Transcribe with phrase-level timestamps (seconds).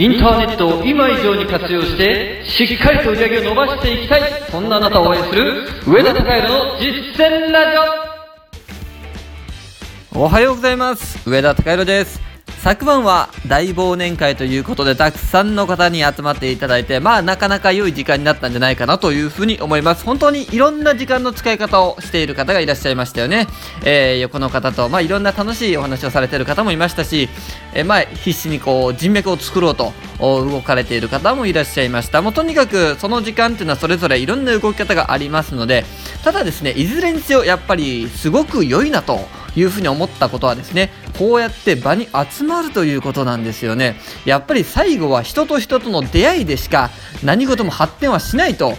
[0.00, 7.76] インターネットを今以上に活用して、しっかりと売り上げを伸ばしていきたい、そんなあなたを応援する、上田孝弘の実践ラジ
[10.14, 10.20] オ。
[10.22, 11.28] おはようございます。
[11.28, 12.29] 上田孝弘です。
[12.62, 20.04] 昨晩は大忘年会ということでたくさんの方に集まっていただいてまあなかなか良い時間になったんじゃないかなというふうに思います。
[20.04, 23.46] 本当にいろんな時間の使い方をしている方がいらっしゃいましたよね、
[23.82, 27.30] えー横の方とまあいろんな楽しいお話をされている方もいましたし、
[27.72, 32.20] えーまあ必死にこう人脈を作ろうと動かれている方もいらっしゃいました。
[32.20, 35.86] もうとにかくその時間っていうのはそれぞれいろんな動き方がありますので
[36.22, 39.18] ただですねいずれにせよやっぱりすごく良いなと
[39.56, 43.96] いうふうに思ったことはですねこうやって場に集まるということなんですよね。
[44.24, 46.90] やっぱり最後は人と人との出会いでしか
[47.22, 48.74] 何事も発展はしないと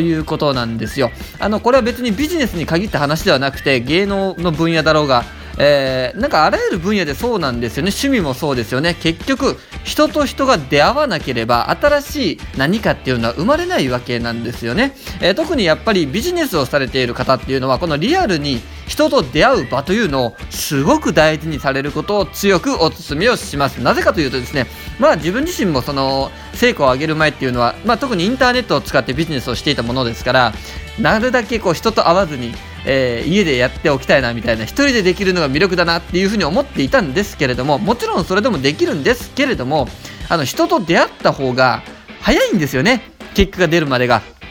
[0.00, 1.10] いうことなんですよ。
[1.38, 5.24] あのこれは別にビジネスに限った話ではなくて芸能の分野だろうが
[5.58, 7.90] えーなんかあらゆる分野でそうなんですよね。
[7.90, 8.94] 趣味もそうですよね。
[8.94, 18.60] 結局人と人が出会わなければ新しい何かっていうのは生まれないわけなんですよね、えー特にやっぱりビジネスをされている方っていうのはこのリアルに
[18.92, 24.66] 人と出会う場というのをすごく大事にされることを強くお勧めをしますなぜかというとですね
[24.98, 30.52] まあ自分自身もその成果を上げる前っていうのは、まあ、特にインターネットを使ってビジネスをしていたものですから
[31.00, 32.52] なるだけこう人と会わずに、
[32.84, 39.88] えー家でやっておきたいなみたいな一人でできるのが魅力だなっていうふうに思っていたんですけれどももちろんそれでもできるんですけれども
[40.28, 41.82] あの人と出会った方が
[42.20, 43.00] 早いんですよね
[43.34, 44.41] 結果が出るまでが。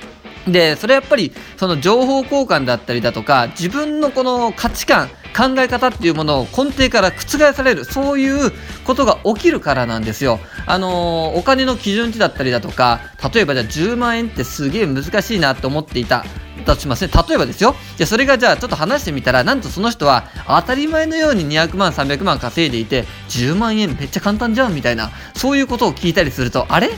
[0.47, 8.51] でそれやっぱりその情報交換だったりだとか自分のこの価値観考え方っていうものを根底から覆されるそういう
[8.85, 10.39] ことが起きるからなんですよ。
[10.65, 12.99] あのーお金の基準値だったりだとか
[13.33, 16.25] 例えばじゃあ10万円ってすげえ難しいなって思っていた
[16.65, 17.11] としますね。
[17.27, 17.75] 例えばですよ。
[17.97, 26.89] じゃそれがじゃあちょっと話してみたらなんとその人は当たり前のように200万300万稼いでいて10万円めっちゃ簡単じゃんみたいなそういうことを聞いたりするとあれ？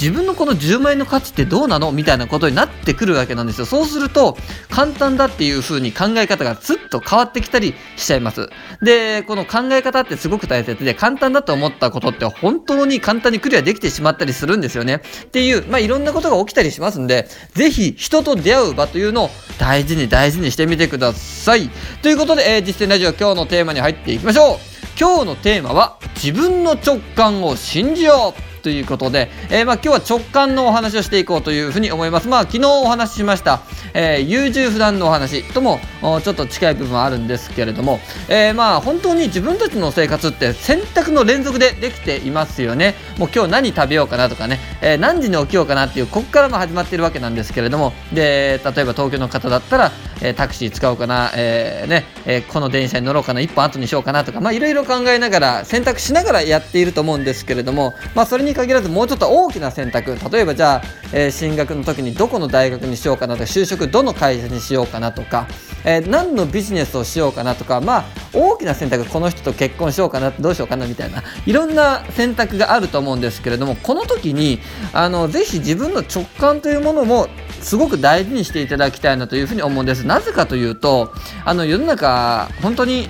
[0.00, 3.66] 自分のこの10万円の価値ってどうなのみたいなことになってくるわけなんですよ。
[3.66, 4.36] そうすると
[4.70, 8.48] 簡単だっていう風に考え方がずっと変わってきたりしちゃいます。
[8.80, 15.02] でこの考え方ってすごく大切で簡単だと思ったことって本当に簡単にクリアできてしまったりするんですよね。
[15.24, 21.70] っていうまあいろんなことが起きたりしますんでぜひ人と出会う場というのを大事に大事にしてみてください。
[22.02, 24.78] ということで、えー実践ラジオ今日のテーマに入っていきましょう。
[25.00, 28.47] 今日のテーマは自分の直感を信じよう。
[28.62, 32.28] ということで、えーまあ、今日は直感のお話をしていこうというふうに思います。
[32.28, 33.62] まあ、昨日お話ししました、
[33.94, 42.94] えー優柔不断のお話ともちょっと近い部分はあるんですけれども、えーまあ本当に自分たちの生活って選択の連続でできていますよね。
[43.18, 47.92] もう今日何食べようかなとかね、えー何時に起きようかなっていうここからも始まっているわけなんですけれども。
[48.12, 53.40] で例えば東京の方だったら、えータクシー使おうかな、えねえこの電車に乗ろうかな。
[53.40, 54.52] 1本後にしようかなとか。
[54.52, 57.94] いろいろ考えながら選択しながらやっていると思うんですけれども。
[58.14, 60.16] まあそれに限らずもうちょっと大きな選択。
[60.30, 60.82] 例えばじゃあ、
[61.12, 65.46] え進学の時にどこの大学にしようかなとか就職どの会社にしようかなとか、
[65.88, 68.04] えー何のビジネスをしようかなとかまあ
[68.34, 74.60] 大きな選択この人と結婚しようかなどうしようかなみたいないろんな選択があると思うんですけれどもこの時に
[74.92, 77.28] あのぜひ自分の直感というものも
[77.62, 80.06] すごく大事にしていただきたいなというふうに思うんです。
[80.06, 81.12] なぜかというと
[81.44, 83.08] あの世の中本当に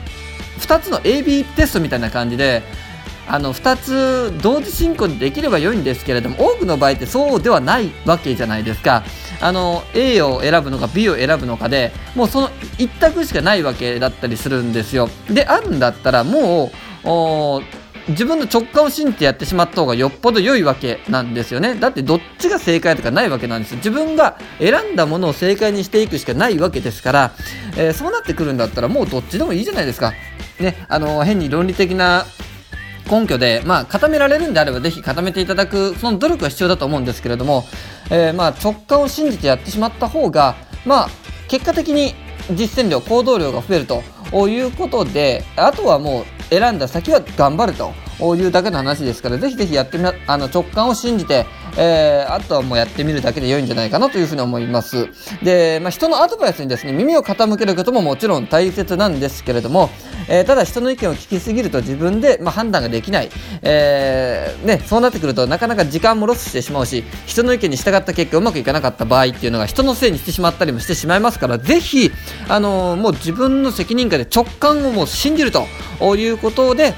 [0.60, 2.62] 2つの AB テストみたいな感じで
[3.28, 9.05] あの2つ同時進行でできれば良いんですけれども多くの場合ってそうではないわけじゃないですか。
[9.41, 15.09] あの A を選ぶのか B を選ぶのかでもうその一択しかないわけだったりするんですよ。
[15.31, 16.72] であるんだったらも
[17.05, 21.75] う自分の直感を信じてやってしまった方がよっぽど良いわけなんですよね。
[21.75, 23.77] だってどっちが正解とかないわけなんですよ。
[23.77, 27.33] 自分が選んだものを正解にしていくしかないわけですから、
[27.77, 30.15] えーそうなってくるんだったらもうどっちでもいいじゃないですか。
[30.59, 32.25] ねあの変に論理的な
[33.10, 37.64] 根拠で、まあ、固められるんであればぜひ固めていただくその努力が必要だと思うんですけれども、
[38.10, 41.08] えーまあ、直感を信じてやってしまった方が、まあ、
[41.48, 42.14] 結果的に
[42.52, 44.02] 実践量行動量が増えると
[44.48, 47.92] いうことであとはもう選んだ先は頑張ると
[48.36, 51.47] いうだけの話ですからぜひぜひやってみあの直感を信じて、
[51.77, 55.09] えーあとはもうやってみるだけで良いんじゃないかなというふうに思います。
[55.42, 59.91] で、まあ、人のアドバイスにですね耳を傾けることももちろん大切なんですけれども、
[60.28, 63.30] えーただ人の意見を聞きすぎると自分で、まあ、判断ができない、
[63.63, 72.10] えーね、そうなってくるとなかなか時間もロスしてしまうし人の意見に従った結果うまくいかなかった場合っていうのが人のせいにしてしまったりもしてしまいますからぜひ、
[72.48, 75.66] あのーもう自分の責任感で直感をもう信じると
[76.16, 76.95] いうことで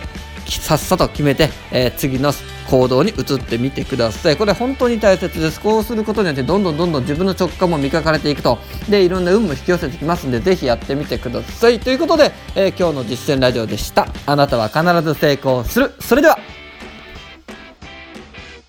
[0.58, 2.32] さっさと決めて、えー次の
[2.70, 4.36] 行動に移ってみてください。
[4.36, 5.60] これ本当に大切です。
[5.60, 8.58] こうすることによってどんどんどんどん自分の直感も磨かれていくと。
[8.88, 11.80] でいろんな運も引き寄せてきますんでぜひやってみてください。
[11.80, 14.06] ということで、えー今日の実践ラジオでした。
[14.26, 15.92] あなたは必ず成功する。
[16.00, 16.38] それでは。